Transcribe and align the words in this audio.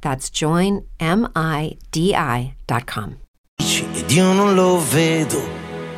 That's 0.00 0.30
joinmidi.com. 0.30 0.88
Ed 3.92 4.10
io 4.10 4.32
non 4.32 4.54
lo 4.54 4.80
vedo, 4.90 5.40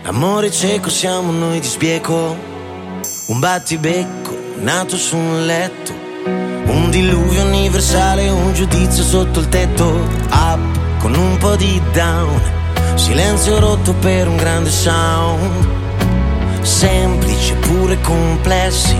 l'amore 0.02 0.50
cieco 0.50 0.90
siamo 0.90 1.30
noi 1.30 1.60
di 1.60 1.66
sbieco, 1.66 2.36
un 3.28 3.38
battibecco 3.38 4.36
nato 4.56 4.96
su 4.96 5.16
un 5.16 5.46
letto, 5.46 5.92
un 6.24 6.90
diluvio 6.90 7.44
universale, 7.44 8.28
un 8.28 8.52
giudizio 8.52 9.02
sotto 9.02 9.40
il 9.40 9.48
tetto, 9.48 9.86
up 10.30 10.98
con 10.98 11.14
un 11.14 11.36
po' 11.38 11.56
di 11.56 11.80
down, 11.92 12.40
silenzio 12.94 13.58
rotto 13.58 13.94
per 13.94 14.28
un 14.28 14.36
grande 14.36 14.70
sound, 14.70 15.81
semplici 16.62 17.54
pure 17.54 18.00
complessi, 18.00 18.96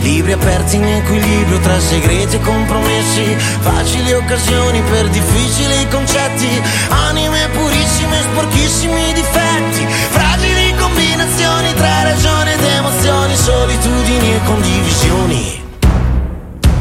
libri 0.00 0.32
aperti 0.32 0.76
in 0.76 0.84
equilibrio 0.84 1.58
tra 1.60 1.78
segreti 1.80 2.36
e 2.36 2.40
compromessi, 2.40 3.36
facili 3.60 4.12
occasioni 4.12 4.80
per 4.82 5.08
difficili 5.08 5.88
concetti, 5.88 6.48
anime 6.88 7.48
purissime, 7.52 8.20
sporchissimi 8.22 9.12
difetti, 9.12 9.86
fragili 10.10 10.74
combinazioni 10.76 11.74
tra 11.74 12.02
ragione 12.02 12.54
ed 12.54 12.62
emozioni, 12.62 13.36
solitudini 13.36 14.34
e 14.34 14.40
condivisioni. 14.44 15.62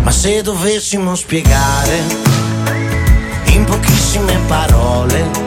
Ma 0.03 0.11
se 0.11 0.41
dovessimo 0.41 1.15
spiegare 1.15 2.01
in 3.45 3.65
pochissime 3.65 4.37
parole 4.47 5.46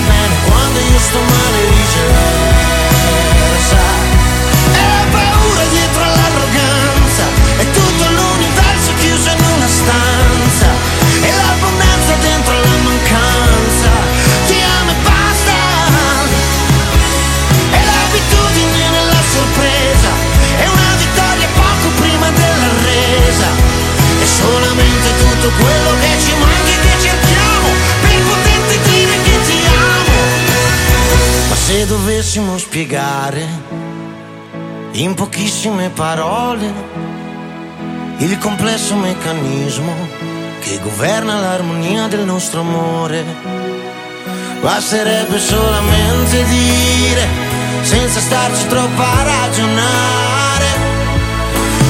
bene 0.00 0.34
quando 0.44 0.78
io 0.80 0.98
sto 0.98 1.18
male 1.18 1.60
viceversa. 1.70 3.14
E 4.72 4.80
la 4.80 5.04
paura 5.10 5.64
dietro 5.70 6.02
all'arroganza, 6.02 7.24
è 7.58 7.70
tutto 7.70 8.04
l'universo 8.10 8.92
chiuso 8.98 9.30
in 9.30 9.40
una 9.54 9.68
stanza, 9.68 10.68
e 11.22 11.30
l'abbondanza 11.32 12.12
dentro 12.20 12.52
la 12.60 12.76
mancanza, 12.82 13.90
ti 14.46 14.58
amo 14.78 14.90
e 14.90 14.94
basta. 15.02 15.54
E 17.70 17.78
l'abitudine 17.84 18.88
nella 18.90 19.22
sorpresa, 19.32 20.10
è 20.58 20.66
una 20.66 20.94
vittoria 20.98 21.48
poco 21.54 21.88
prima 22.00 22.28
della 22.30 22.70
resa, 22.84 23.48
è 24.20 24.26
solamente 24.26 25.08
tutto 25.18 25.48
quello 25.62 25.90
che 26.00 26.05
dovessimo 32.06 32.56
spiegare 32.56 33.44
in 34.92 35.14
pochissime 35.14 35.90
parole 35.90 36.72
il 38.18 38.38
complesso 38.38 38.94
meccanismo 38.94 39.92
che 40.60 40.78
governa 40.84 41.40
l'armonia 41.40 42.06
del 42.06 42.24
nostro 42.24 42.60
amore, 42.60 43.24
basterebbe 44.60 45.36
solamente 45.40 46.44
dire, 46.44 47.26
senza 47.82 48.20
starci 48.20 48.68
troppo 48.68 49.02
a 49.02 49.22
ragionare, 49.24 50.66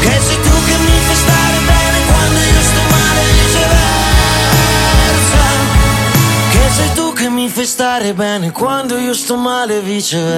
che 0.00 0.18
sei 0.18 0.40
tu 0.40 0.64
che 0.64 0.76
mi 0.78 0.98
fai 1.04 1.16
stare 1.16 1.58
bene 1.58 2.06
quando 2.06 2.38
io 2.38 2.62
sto 2.62 2.80
male 2.88 3.20
e 3.20 3.32
viceversa. 3.34 3.84
Che 6.52 6.70
sei 6.74 6.92
tu 6.94 7.05
mi 7.46 7.52
fai 7.52 7.64
bene 8.12 8.50
quando 8.50 8.98
io 8.98 9.14
sto 9.14 9.36
male 9.36 9.76
e 9.76 9.80
viceversa. 9.80 10.36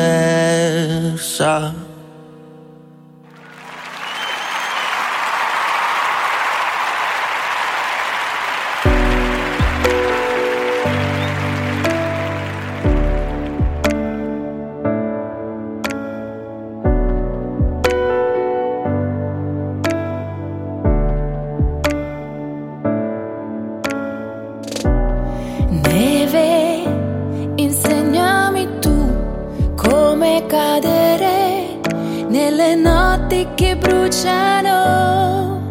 bruciano 33.79 35.71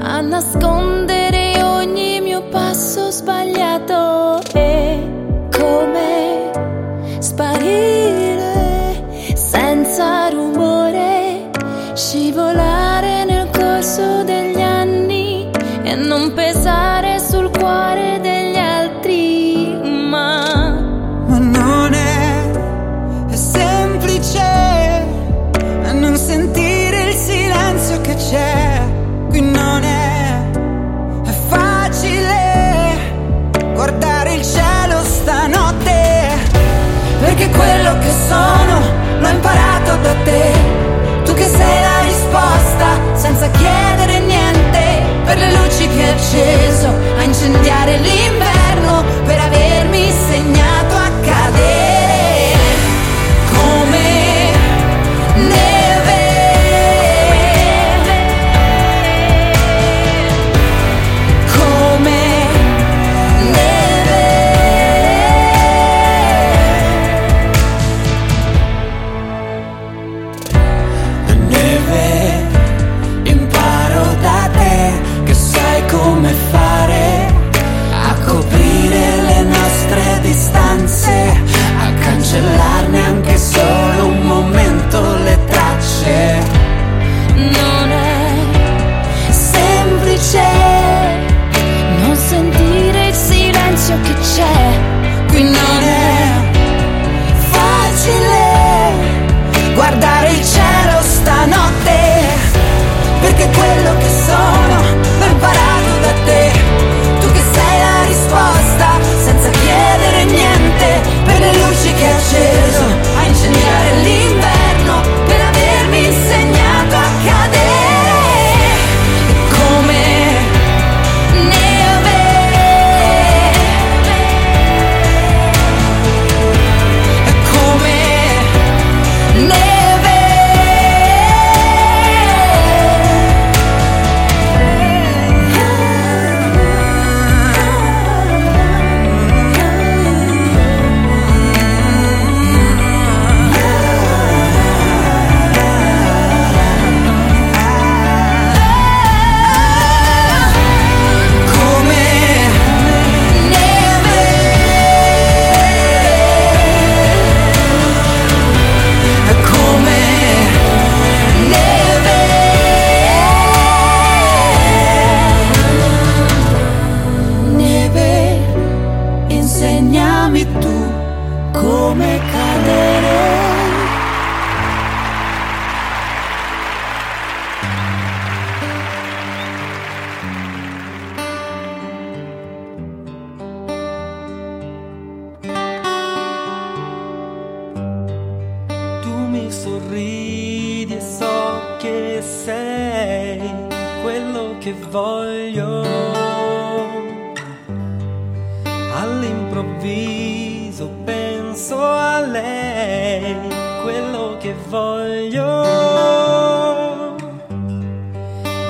a 0.00 0.20
nascondere 0.20 1.62
ogni 1.62 2.20
mio 2.20 2.42
passo 2.48 3.10
sbagliato. 3.10 3.67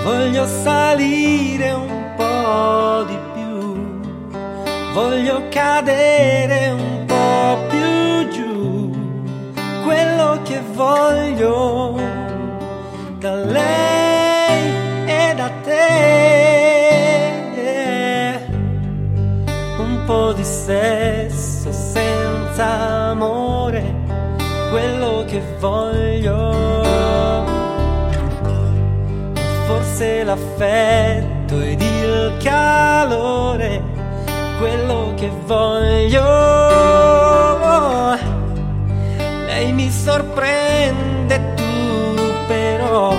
voglio 0.05 0.47
salire 0.47 1.71
un 1.73 2.15
po' 2.17 3.05
di 3.07 3.19
più, 3.35 3.77
voglio 4.93 5.43
cadere 5.51 6.71
un 6.71 7.05
po' 7.07 7.59
più 7.69 8.29
giù, 8.31 8.91
quello 9.85 10.41
che 10.43 10.61
voglio 10.73 12.01
da 13.19 13.35
lei 13.35 14.73
e 15.07 15.35
da 15.35 15.51
te, 15.65 15.87
un 19.79 20.03
po' 20.07 20.33
di 20.33 20.45
sesso 20.45 21.73
senza 21.73 23.11
amore, 23.11 23.83
quello 24.71 25.25
che 25.27 25.43
voglio 25.59 26.98
mancasse 29.99 30.23
l'affetto 30.23 31.61
ed 31.61 31.81
il 31.81 32.37
calore, 32.43 33.83
quello 34.59 35.13
che 35.17 35.31
voglio. 35.45 36.23
Lei 39.47 39.73
mi 39.73 39.91
sorprende 39.91 41.55
tu 41.55 42.23
però, 42.47 43.13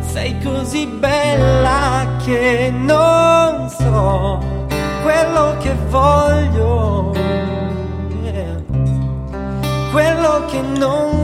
sei 0.00 0.36
così 0.42 0.86
bella 0.86 2.06
che 2.24 2.72
non 2.74 3.68
so 3.70 4.40
quello 5.02 5.56
che 5.60 5.74
voglio, 5.88 7.12
quello 9.92 10.44
che 10.46 10.60
non 10.60 11.17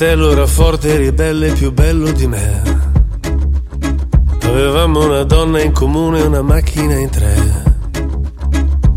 fratello 0.00 0.30
era 0.30 0.46
forte, 0.46 0.96
ribelle, 0.96 1.52
più 1.52 1.72
bello 1.72 2.10
di 2.10 2.26
me. 2.26 2.62
Avevamo 4.44 5.04
una 5.04 5.24
donna 5.24 5.60
in 5.60 5.72
comune 5.72 6.20
e 6.20 6.22
una 6.22 6.40
macchina 6.40 6.98
in 6.98 7.10
tre. 7.10 7.34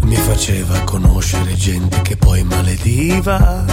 Mi 0.04 0.16
faceva 0.16 0.80
conoscere 0.86 1.56
gente 1.56 2.02
che 2.04 2.16
poi 2.16 2.46
malediva. 2.46 3.66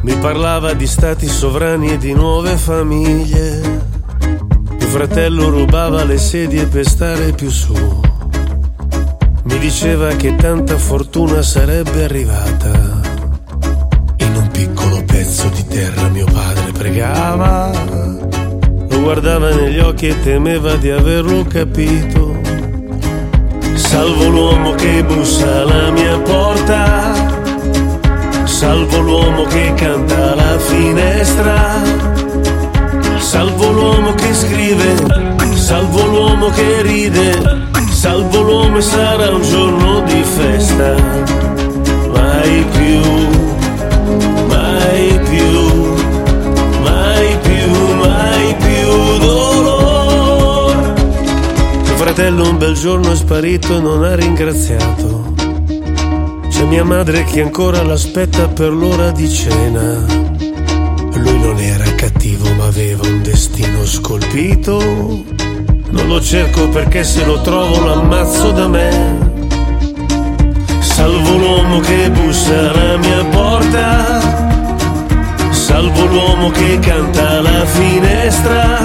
Mi 0.00 0.16
parlava 0.16 0.72
di 0.72 0.88
stati 0.88 1.28
sovrani 1.28 1.92
e 1.92 1.96
di 1.96 2.12
nuove 2.12 2.56
famiglie. 2.56 3.60
Mio 4.76 4.86
fratello 4.88 5.48
rubava 5.48 6.02
le 6.02 6.18
sedie 6.18 6.66
per 6.66 6.88
stare 6.88 7.34
più 7.34 7.50
su. 7.50 8.00
Mi 9.44 9.58
diceva 9.60 10.08
che 10.16 10.34
tanta 10.34 10.76
fortuna 10.76 11.40
sarebbe 11.40 12.02
arrivata. 12.02 12.85
Pezzo 15.06 15.48
di 15.48 15.66
terra 15.66 16.08
mio 16.08 16.26
padre 16.26 16.72
pregava. 16.72 17.70
Lo 18.88 19.00
guardava 19.00 19.50
negli 19.50 19.78
occhi 19.78 20.08
e 20.08 20.22
temeva 20.22 20.74
di 20.76 20.90
averlo 20.90 21.44
capito. 21.44 22.40
Salvo 23.74 24.28
l'uomo 24.28 24.74
che 24.74 25.04
bussa 25.04 25.62
alla 25.62 25.90
mia 25.90 26.18
porta. 26.18 27.14
Salvo 28.44 29.00
l'uomo 29.00 29.44
che 29.44 29.72
canta 29.74 30.32
alla 30.32 30.58
finestra. 30.58 31.82
Salvo 33.18 33.70
l'uomo 33.70 34.14
che 34.14 34.32
scrive. 34.32 34.94
Salvo 35.54 36.06
l'uomo 36.06 36.48
che 36.48 36.82
ride. 36.82 37.64
Salvo 37.90 38.40
l'uomo 38.42 38.78
e 38.78 38.82
sarà 38.82 39.30
un 39.30 39.42
giorno 39.42 40.00
di 40.02 40.22
festa. 40.22 40.94
Mai 42.12 42.64
più 42.70 43.35
dolore. 49.26 50.92
Mio 51.82 51.96
fratello 51.96 52.48
un 52.48 52.58
bel 52.58 52.74
giorno 52.74 53.12
è 53.12 53.16
sparito 53.16 53.76
e 53.76 53.80
non 53.80 54.04
ha 54.04 54.14
ringraziato. 54.14 55.34
C'è 56.48 56.64
mia 56.64 56.84
madre 56.84 57.24
che 57.24 57.42
ancora 57.42 57.82
l'aspetta 57.82 58.48
per 58.48 58.72
l'ora 58.72 59.10
di 59.10 59.28
cena. 59.28 60.04
Lui 61.14 61.38
non 61.38 61.58
era 61.58 61.84
cattivo 61.94 62.52
ma 62.54 62.66
aveva 62.66 63.06
un 63.06 63.22
destino 63.22 63.84
scolpito. 63.84 64.78
Non 65.88 66.08
lo 66.08 66.20
cerco 66.20 66.68
perché 66.68 67.04
se 67.04 67.24
lo 67.24 67.40
trovo 67.40 67.78
lo 67.80 67.92
ammazzo 68.00 68.50
da 68.52 68.68
me. 68.68 69.34
Salvo 70.80 71.36
l'uomo 71.36 71.80
che 71.80 72.10
bussa 72.10 72.70
alla 72.70 72.96
mia 72.96 73.24
porta. 73.26 74.45
Salvo 75.76 76.06
l'uomo 76.06 76.48
che 76.48 76.78
canta 76.78 77.36
alla 77.36 77.66
finestra. 77.66 78.78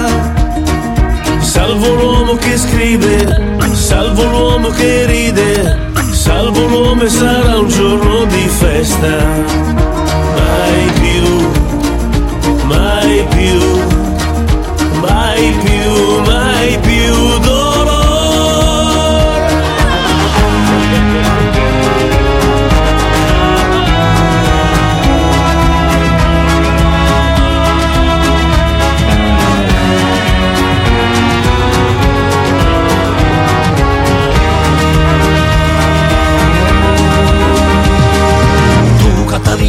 Salvo 1.40 1.94
l'uomo 1.94 2.34
che 2.34 2.58
scrive. 2.58 3.56
Salvo 3.72 4.24
l'uomo 4.24 4.68
che 4.68 5.06
ride. 5.06 5.90
Salvo 6.10 6.66
l'uomo 6.66 7.02
e 7.04 7.08
sarà 7.08 7.60
un 7.60 7.68
giorno 7.68 8.24
di 8.26 8.46
festa. 8.46 9.24
Mai 10.36 10.92
più, 11.00 11.48
mai 12.64 13.26
più, 13.30 13.60
mai 15.00 15.54
più, 15.64 16.20
mai 16.26 16.78
più 16.78 17.01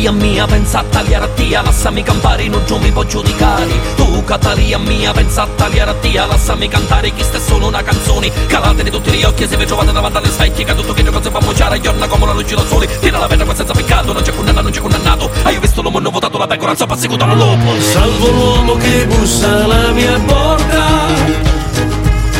Catalia 0.03 0.27
mia, 0.27 0.45
pensa 0.45 0.79
a 0.79 0.83
tagliare 0.83 1.23
a 1.23 1.27
tia, 1.29 1.61
lassami 1.61 2.03
campare, 2.03 2.45
non 2.49 2.65
giù 2.65 2.75
mi 2.75 2.91
può 2.91 3.05
giudicare. 3.05 3.71
Tu 3.95 4.21
Catalia 4.25 4.77
mia, 4.77 5.13
pensa 5.13 5.43
a 5.43 5.47
tagliare 5.55 5.91
a 5.91 5.93
tia, 5.93 6.25
lassami 6.25 6.67
cantare, 6.67 7.13
chi 7.13 7.23
sta 7.23 7.39
solo 7.39 7.67
una 7.67 7.81
canzone. 7.81 8.29
Calatene 8.47 8.89
tutti 8.89 9.11
gli 9.11 9.23
occhi, 9.23 9.47
se 9.47 9.55
vi 9.55 9.65
trovate 9.65 9.93
davanti 9.93 10.17
alle 10.17 10.27
specchie, 10.27 10.65
che 10.65 10.75
tutto 10.75 10.91
che 10.91 11.05
cosa 11.05 11.31
fa 11.31 11.39
mociare, 11.39 11.79
giorna 11.79 12.05
come 12.07 12.25
la 12.25 12.33
luce 12.33 12.53
da 12.53 12.65
sole. 12.65 12.99
Tira 12.99 13.17
la 13.17 13.27
pietra 13.27 13.55
senza 13.55 13.71
peccato, 13.71 14.11
non 14.11 14.21
c'è 14.21 14.35
condanna, 14.35 14.59
non 14.59 14.71
c'è 14.71 14.81
condannato. 14.81 15.31
Hai 15.43 15.57
visto 15.57 15.81
l'uomo, 15.81 15.99
hanno 15.99 16.11
votato 16.11 16.37
la 16.37 16.47
pecora, 16.47 16.73
non 16.77 16.85
perseguito 16.85 17.25
lo 17.25 17.35
lupo. 17.35 17.79
Salvo 17.79 18.27
l'uomo 18.29 18.75
che 18.75 19.05
bussa 19.05 19.63
alla 19.63 19.91
mia 19.91 20.19
porta. 20.25 20.85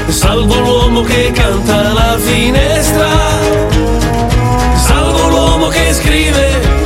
Salvo 0.07 0.59
l'uomo 0.59 1.01
che 1.03 1.31
canta 1.31 1.91
alla 1.91 2.17
finestra. 2.17 3.07
Salvo 4.75 5.29
l'uomo 5.29 5.67
che 5.69 5.93
scrive. 5.93 6.82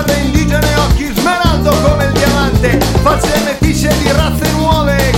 corde 0.00 0.14
indigene, 0.20 0.74
occhi 0.76 1.12
smeraldo 1.14 1.70
come 1.82 2.04
il 2.04 2.12
diamante, 2.12 2.80
facce 3.02 3.40
metisce 3.44 3.88
di 3.98 4.10
razze 4.12 4.50
nuove 4.52 5.10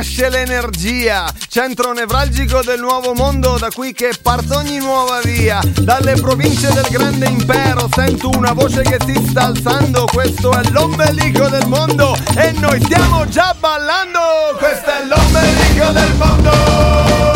nasce 0.00 0.30
l'energia, 0.30 1.30
centro 1.46 1.92
nevralgico 1.92 2.62
del 2.62 2.80
nuovo 2.80 3.12
mondo 3.12 3.58
da 3.58 3.68
qui 3.68 3.92
che 3.92 4.14
parte 4.22 4.54
ogni 4.54 4.78
nuova 4.78 5.20
via. 5.20 5.60
Dalle 5.78 6.14
province 6.14 6.72
del 6.72 6.86
grande 6.88 7.26
impero 7.26 7.86
sento 7.94 8.30
una 8.30 8.52
voce 8.52 8.80
che 8.80 8.96
si 9.04 9.22
sta 9.28 9.48
alzando, 9.48 10.06
questo 10.10 10.52
è 10.52 10.62
l'ombelico 10.70 11.48
del 11.48 11.66
mondo 11.66 12.16
e 12.34 12.50
noi 12.52 12.80
stiamo 12.80 13.28
già 13.28 13.54
ballando, 13.58 14.56
questo 14.56 14.88
è 14.88 15.04
l'ombelico 15.04 15.92
del 15.92 16.14
mondo. 16.14 17.29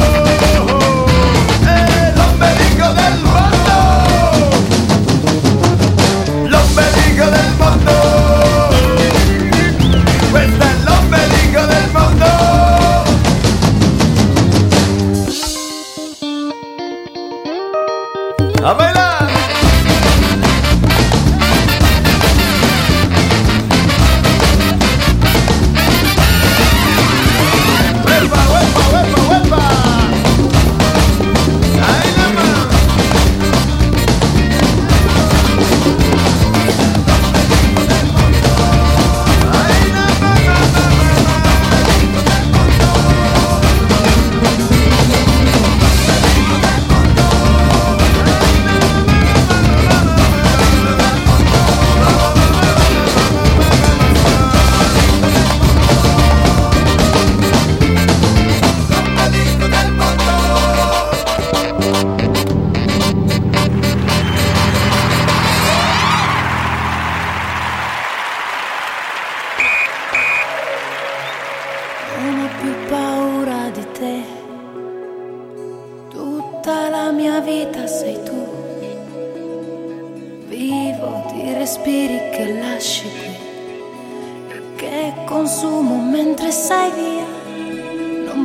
¡A! 18.66 19.03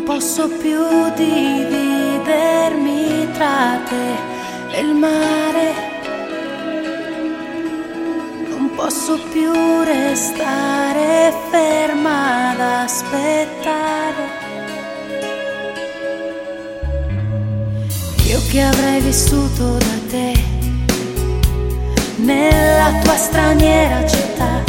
posso 0.09 0.47
più 0.47 0.81
dividermi 1.15 1.77
tra 3.31 3.79
te 3.87 4.15
e 4.75 4.79
il 4.81 4.95
mare. 4.95 5.73
Non 8.49 8.71
posso 8.75 9.19
più 9.31 9.51
restare 9.83 11.31
ferma 11.51 12.49
ad 12.49 12.59
aspettare. 12.59 14.23
Io 18.29 18.41
che 18.49 18.61
avrei 18.61 19.01
vissuto 19.01 19.77
da 19.77 19.99
te 20.09 20.33
nella 22.15 22.99
tua 23.03 23.15
straniera 23.15 24.07
città, 24.07 24.63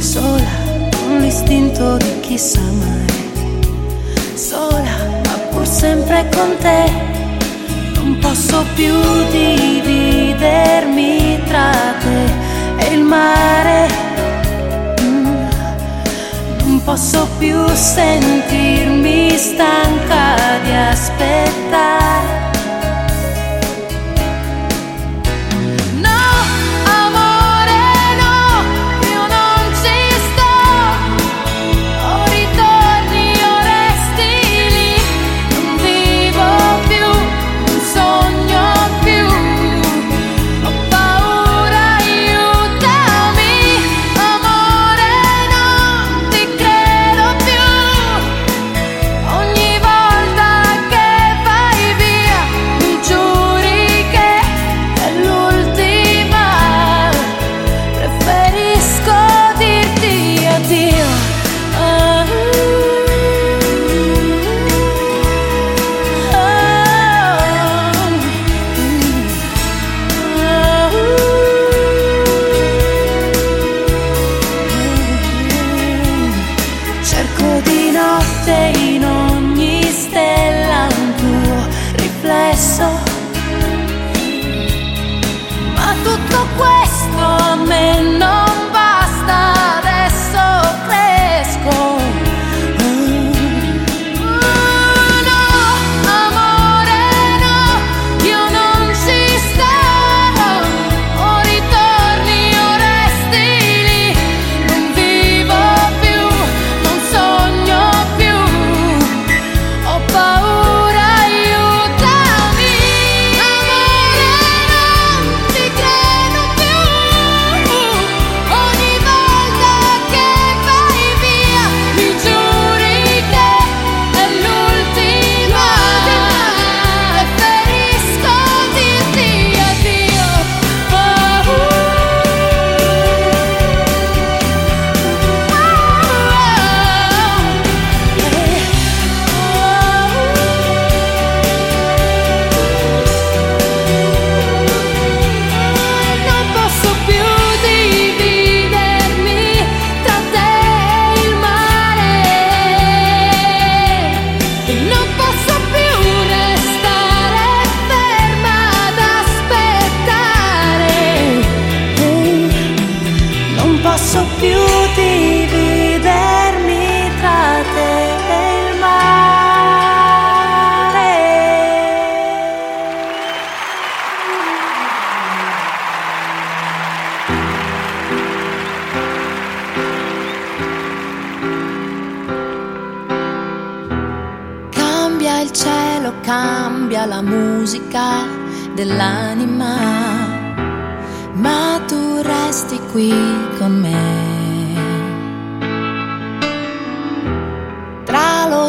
sola 0.00 0.52
con 0.98 1.20
l'istinto 1.20 1.96
di 1.96 2.20
chissà 2.20 2.60
mai 2.60 3.13
sola, 4.36 5.20
ma 5.24 5.38
pur 5.50 5.66
sempre 5.66 6.28
con 6.34 6.56
te. 6.58 6.90
Non 7.94 8.18
posso 8.20 8.64
più 8.74 8.94
dividermi 9.30 11.12
tra 11.46 11.70
te 12.00 12.84
e 12.84 12.94
il 12.94 13.02
mare. 13.02 13.88
Mm. 15.00 15.46
Non 16.58 16.82
posso 16.84 17.28
più 17.38 17.66
sentirmi 17.68 19.36
stanca 19.36 20.36
di 20.62 20.72
aspettare. 20.72 22.33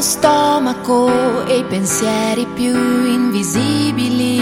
Stomaco 0.01 1.45
e 1.45 1.57
i 1.57 1.63
pensieri 1.63 2.45
più 2.53 2.73
invisibili, 3.05 4.41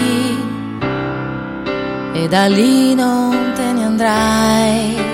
e 2.12 2.28
da 2.28 2.46
lì 2.46 2.94
non 2.94 3.52
te 3.54 3.72
ne 3.72 3.84
andrai. 3.84 5.12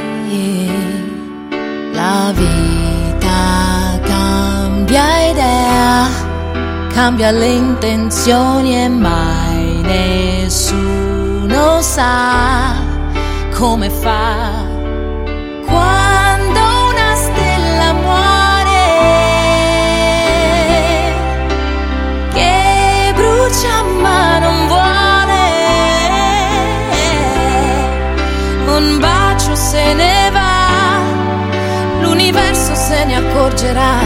La 1.92 2.32
vita 2.34 4.00
cambia 4.02 5.30
idea, 5.30 6.08
cambia 6.92 7.30
le 7.30 7.46
intenzioni 7.46 8.82
e 8.82 8.88
mai 8.88 9.82
nessuno 9.82 11.80
sa 11.82 12.74
come 13.52 13.90
fa. 13.90 14.59
Accorgerà. 33.40 33.98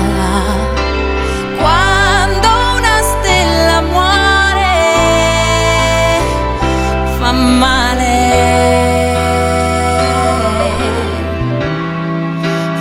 Quando 1.58 2.48
una 2.76 2.98
stella 3.02 3.80
muore, 3.80 4.76
fa 7.18 7.32
male, 7.32 8.12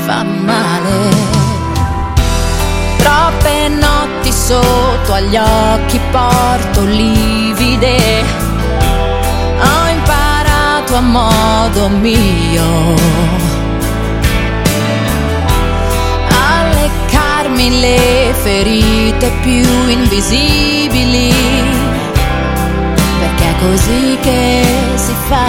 fa 0.06 0.24
male. 0.24 1.10
Troppe 2.98 3.68
notti 3.70 4.32
sotto 4.32 5.14
agli 5.14 5.38
occhi 5.38 6.00
porto 6.12 6.86
livide. 6.86 8.24
Ho 9.60 9.88
imparato 9.90 10.96
a 10.96 11.02
modo 11.02 11.90
mio 11.90 13.43
leccarmi 17.64 17.80
le 17.80 18.34
ferite 18.42 19.32
più 19.42 19.88
invisibili, 19.88 21.34
perché 23.20 23.50
è 23.50 23.56
così 23.60 24.18
che 24.22 24.64
si 24.96 25.14
fa. 25.28 25.46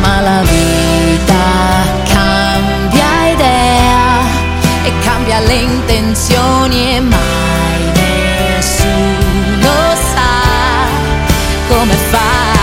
Ma 0.00 0.20
la 0.20 0.42
vita 0.42 1.34
cambia 2.12 3.28
idea 3.32 4.20
e 4.84 4.92
cambia 5.02 5.40
le 5.40 5.54
intenzioni 5.54 6.96
e 6.96 7.00
mai 7.00 7.92
nessuno 7.94 9.72
sa 10.12 10.86
come 11.68 11.94
fa. 12.10 12.57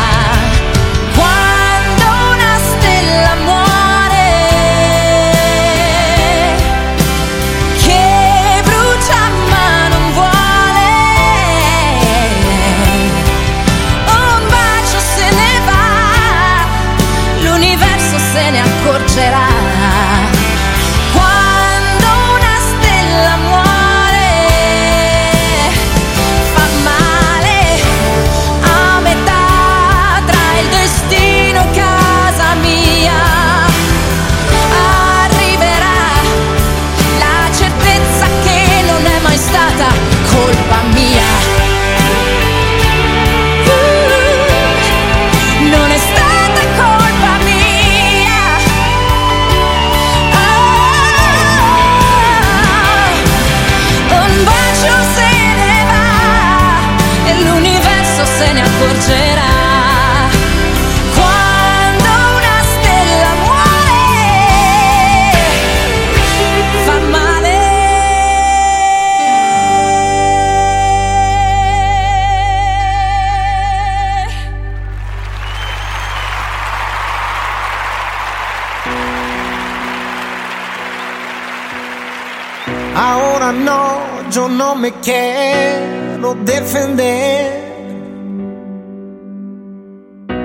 yo 84.36 84.50
no 84.50 84.76
me 84.76 84.92
quiero 85.00 86.36
defender. 86.44 87.64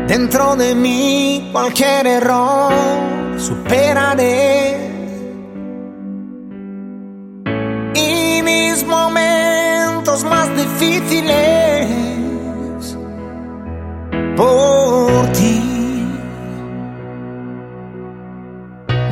Dentro 0.06 0.54
de 0.54 0.76
mí 0.76 1.48
cualquier 1.50 2.06
error 2.06 2.72
superaré. 3.36 4.76
Y 7.94 8.42
mis 8.42 8.84
momentos 8.86 10.22
más 10.22 10.48
difíciles 10.56 11.88
por 14.36 15.32
ti. 15.32 15.62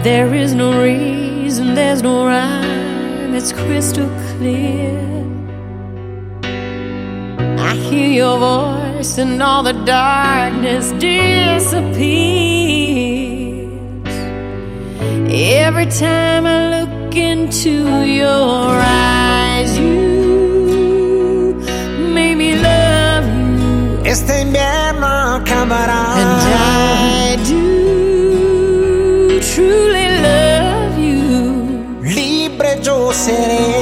There 0.04 0.32
is 0.34 0.54
no 0.54 0.80
reason, 0.80 1.74
there's 1.74 2.00
no 2.00 2.26
rhyme, 2.26 3.34
it's 3.34 3.52
crystal 3.52 4.06
clear. 4.06 4.27
clear. 4.38 4.96
I 7.70 7.74
hear 7.86 8.10
your 8.22 8.36
voice 8.38 9.18
and 9.18 9.42
all 9.42 9.62
the 9.64 9.76
darkness 9.84 10.92
disappears. 10.92 11.98
Every 15.66 15.86
time 15.86 16.46
I 16.46 16.58
look 16.76 17.14
into 17.16 17.74
your 18.20 18.70
eyes, 18.80 19.70
you 19.78 21.54
make 22.14 22.36
me 22.36 22.54
love 22.54 23.26
you. 23.26 24.04
Este 24.12 24.32
invierno 24.44 25.08
acabará. 25.36 26.02
And 26.22 26.32
I 26.54 27.36
do 27.50 27.64
truly 29.50 30.08
love 30.28 30.94
you. 31.08 31.26
Libre 32.16 32.70
yo 32.84 33.12
seré. 33.12 33.77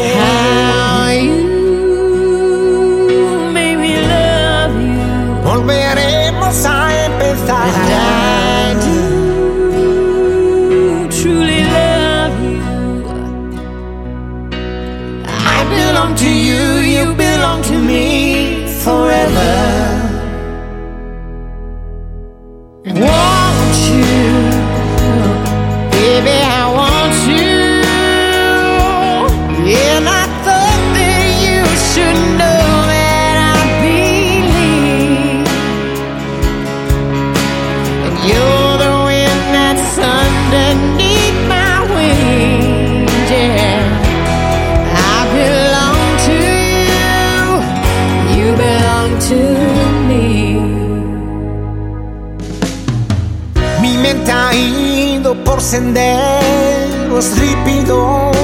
senderos 55.76 57.38
lípidos 57.38 58.34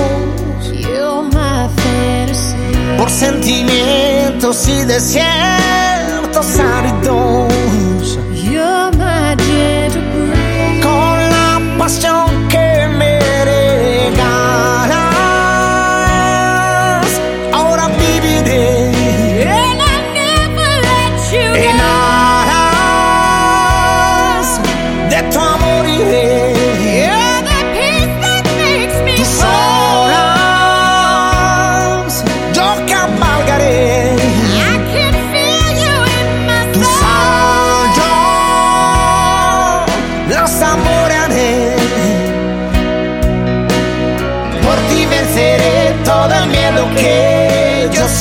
por 2.98 3.08
sentimientos 3.08 4.68
y 4.68 4.84
desiertos 4.84 6.58
áridos. 6.58 7.41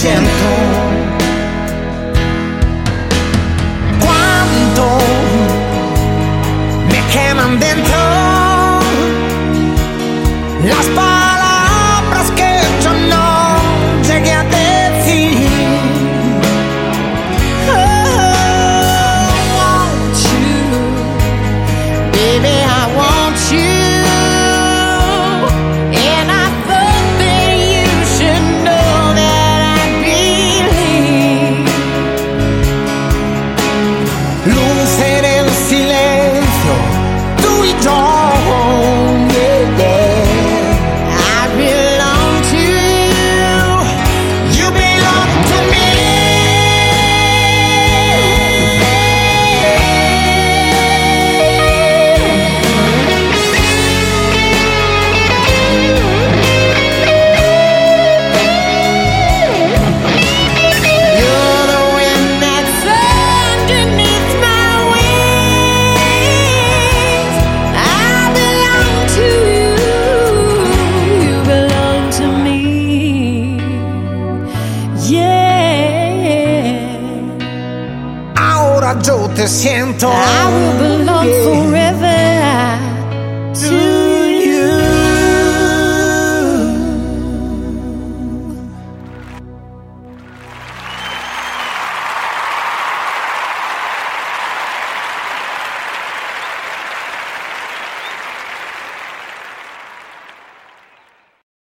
siento. 0.02 0.81